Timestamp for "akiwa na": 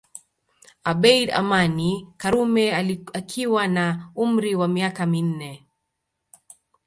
3.19-3.85